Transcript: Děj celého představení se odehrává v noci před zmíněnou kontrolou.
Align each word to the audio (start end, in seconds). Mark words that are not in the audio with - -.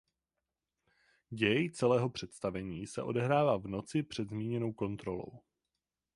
Děj 1.29 1.69
celého 1.71 2.09
představení 2.09 2.87
se 2.87 3.03
odehrává 3.03 3.57
v 3.57 3.67
noci 3.67 4.03
před 4.03 4.29
zmíněnou 4.29 4.73
kontrolou. 4.73 5.39